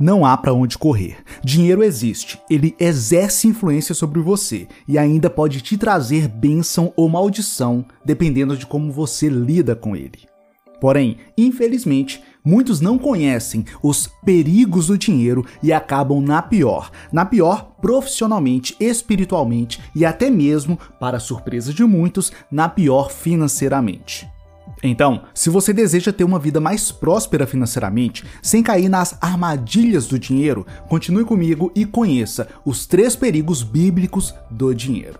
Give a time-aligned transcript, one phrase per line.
[0.00, 1.16] Não há para onde correr.
[1.42, 7.84] Dinheiro existe, ele exerce influência sobre você e ainda pode te trazer bênção ou maldição,
[8.04, 10.20] dependendo de como você lida com ele.
[10.80, 17.72] Porém, infelizmente, muitos não conhecem os perigos do dinheiro e acabam na pior, na pior
[17.82, 24.28] profissionalmente, espiritualmente e até mesmo, para surpresa de muitos, na pior financeiramente.
[24.82, 30.18] Então, se você deseja ter uma vida mais próspera financeiramente, sem cair nas armadilhas do
[30.18, 35.18] dinheiro, continue comigo e conheça os três perigos bíblicos do dinheiro.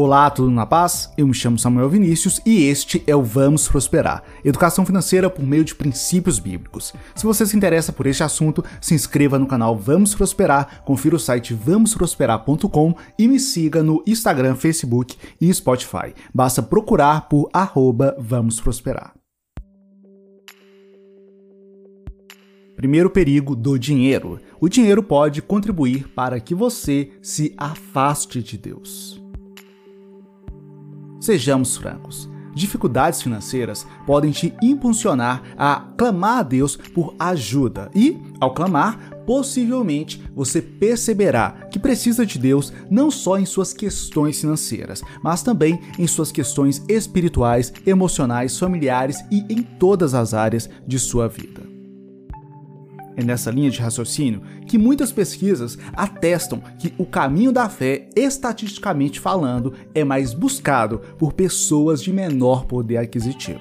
[0.00, 1.12] Olá, tudo na paz?
[1.18, 5.64] Eu me chamo Samuel Vinícius e este é o Vamos Prosperar, educação financeira por meio
[5.64, 6.94] de princípios bíblicos.
[7.16, 11.18] Se você se interessa por este assunto, se inscreva no canal Vamos Prosperar, confira o
[11.18, 16.14] site vamosprosperar.com e me siga no Instagram, Facebook e Spotify.
[16.32, 19.14] Basta procurar por arroba Vamos Prosperar.
[22.76, 24.38] Primeiro perigo do dinheiro.
[24.60, 29.20] O dinheiro pode contribuir para que você se afaste de Deus.
[31.28, 32.26] Sejamos francos.
[32.54, 40.22] Dificuldades financeiras podem te impulsionar a clamar a Deus por ajuda e, ao clamar, possivelmente
[40.34, 46.06] você perceberá que precisa de Deus não só em suas questões financeiras, mas também em
[46.06, 51.67] suas questões espirituais, emocionais, familiares e em todas as áreas de sua vida.
[53.18, 59.18] É nessa linha de raciocínio que muitas pesquisas atestam que o caminho da fé, estatisticamente
[59.18, 63.58] falando, é mais buscado por pessoas de menor poder aquisitivo.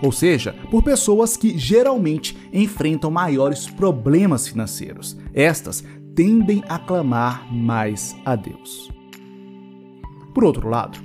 [0.00, 5.16] Ou seja, por pessoas que geralmente enfrentam maiores problemas financeiros.
[5.34, 5.82] Estas
[6.14, 8.92] tendem a clamar mais a Deus.
[10.32, 11.00] Por outro lado,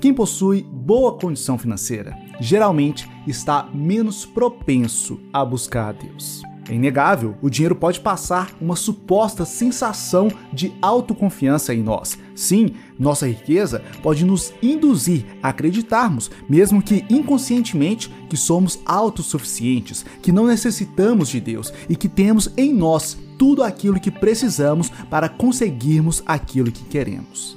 [0.00, 6.42] quem possui boa condição financeira geralmente está menos propenso a buscar a Deus.
[6.68, 12.18] É inegável, o dinheiro pode passar uma suposta sensação de autoconfiança em nós.
[12.34, 20.32] Sim, nossa riqueza pode nos induzir a acreditarmos, mesmo que inconscientemente, que somos autossuficientes, que
[20.32, 26.22] não necessitamos de Deus e que temos em nós tudo aquilo que precisamos para conseguirmos
[26.24, 27.54] aquilo que queremos.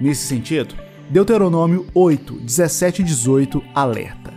[0.00, 0.76] Nesse sentido,
[1.10, 4.35] Deuteronômio 8, 17 e 18 alerta.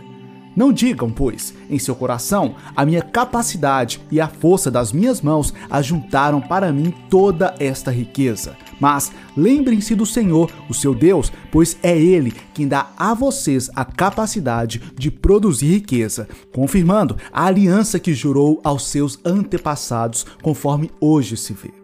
[0.56, 5.54] Não digam, pois, em seu coração, a minha capacidade e a força das minhas mãos
[5.70, 8.56] ajuntaram para mim toda esta riqueza.
[8.80, 13.84] Mas lembrem-se do Senhor, o seu Deus, pois é Ele quem dá a vocês a
[13.84, 21.52] capacidade de produzir riqueza, confirmando a aliança que jurou aos seus antepassados, conforme hoje se
[21.52, 21.79] vê.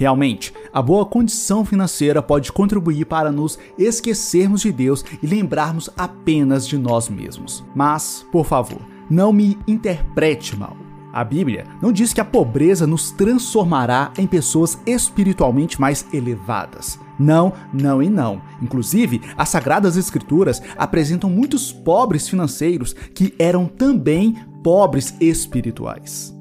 [0.00, 6.66] Realmente, a boa condição financeira pode contribuir para nos esquecermos de Deus e lembrarmos apenas
[6.66, 7.62] de nós mesmos.
[7.74, 10.74] Mas, por favor, não me interprete mal.
[11.12, 16.98] A Bíblia não diz que a pobreza nos transformará em pessoas espiritualmente mais elevadas.
[17.18, 18.40] Não, não e não.
[18.62, 26.39] Inclusive, as Sagradas Escrituras apresentam muitos pobres financeiros que eram também pobres espirituais.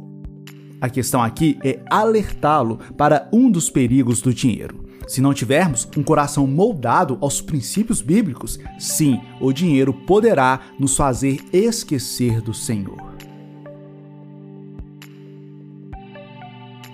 [0.81, 4.85] A questão aqui é alertá-lo para um dos perigos do dinheiro.
[5.07, 11.39] Se não tivermos um coração moldado aos princípios bíblicos, sim, o dinheiro poderá nos fazer
[11.51, 13.09] esquecer do Senhor.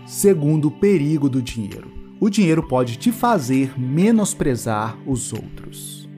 [0.08, 6.10] Segundo perigo do dinheiro: o dinheiro pode te fazer menosprezar os outros.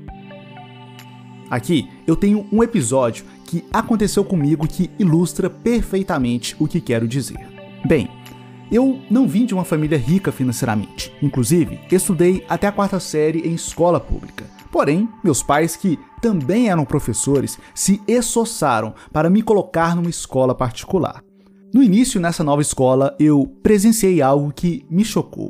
[1.49, 7.56] Aqui eu tenho um episódio que aconteceu comigo que ilustra perfeitamente o que quero dizer.
[7.85, 8.09] Bem,
[8.71, 11.13] eu não vim de uma família rica financeiramente.
[11.21, 14.45] Inclusive, estudei até a quarta série em escola pública.
[14.71, 21.23] Porém, meus pais, que também eram professores, se esforçaram para me colocar numa escola particular.
[21.73, 25.49] No início, nessa nova escola, eu presenciei algo que me chocou.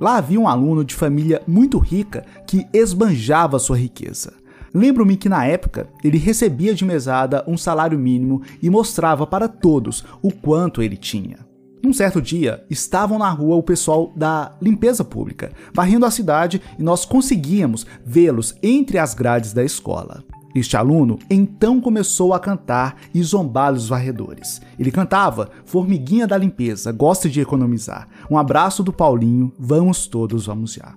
[0.00, 4.32] Lá havia um aluno de família muito rica que esbanjava sua riqueza.
[4.72, 10.04] Lembro-me que na época ele recebia de mesada um salário mínimo e mostrava para todos
[10.20, 11.45] o quanto ele tinha.
[11.86, 16.82] Um certo dia, estavam na rua o pessoal da limpeza pública, varrendo a cidade e
[16.82, 20.24] nós conseguíamos vê-los entre as grades da escola.
[20.52, 24.60] Este aluno então começou a cantar e zombar os varredores.
[24.76, 28.08] Ele cantava Formiguinha da limpeza, gosta de economizar.
[28.28, 30.92] Um abraço do Paulinho, vamos todos, vamos já.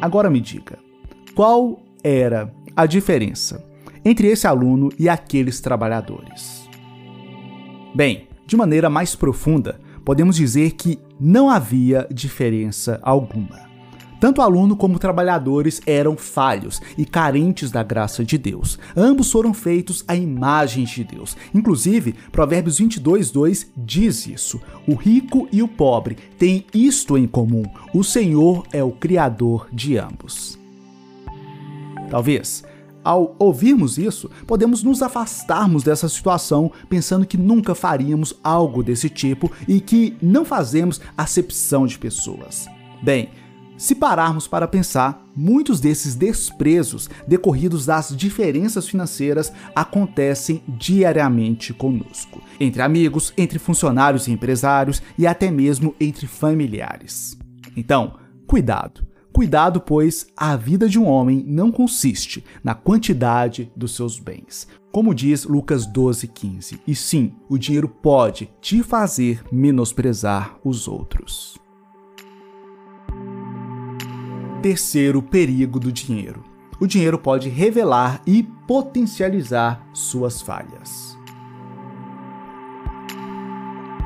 [0.00, 0.78] Agora me diga,
[1.34, 3.62] qual era a diferença
[4.02, 6.66] entre esse aluno e aqueles trabalhadores?
[7.94, 13.70] Bem, de maneira mais profunda, podemos dizer que não havia diferença alguma.
[14.18, 18.76] Tanto aluno como trabalhadores eram falhos e carentes da graça de Deus.
[18.96, 21.36] Ambos foram feitos à imagem de Deus.
[21.54, 27.62] Inclusive, Provérbios 22:2 diz isso: O rico e o pobre têm isto em comum:
[27.94, 30.58] o Senhor é o criador de ambos.
[32.10, 32.64] Talvez
[33.04, 39.50] ao ouvirmos isso, podemos nos afastarmos dessa situação pensando que nunca faríamos algo desse tipo
[39.66, 42.66] e que não fazemos acepção de pessoas.
[43.02, 43.30] Bem,
[43.80, 52.82] se pararmos para pensar, muitos desses desprezos decorridos das diferenças financeiras acontecem diariamente conosco, entre
[52.82, 57.38] amigos, entre funcionários e empresários e até mesmo entre familiares.
[57.74, 59.09] Então, cuidado.
[59.40, 64.68] Cuidado, pois a vida de um homem não consiste na quantidade dos seus bens.
[64.92, 66.78] Como diz Lucas 12,15.
[66.86, 71.56] E sim, o dinheiro pode te fazer menosprezar os outros.
[74.60, 76.44] Terceiro perigo do dinheiro.
[76.78, 81.16] O dinheiro pode revelar e potencializar suas falhas.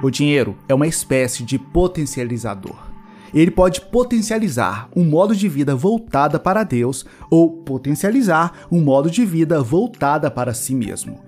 [0.00, 2.93] O dinheiro é uma espécie de potencializador
[3.34, 9.24] ele pode potencializar um modo de vida voltada para Deus ou potencializar um modo de
[9.24, 11.18] vida voltada para si mesmo.